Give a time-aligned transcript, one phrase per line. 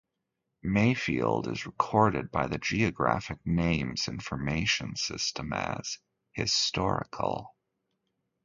[0.63, 5.99] Mayfield is recorded by the Geographic Names Information System as
[6.31, 7.55] "historical".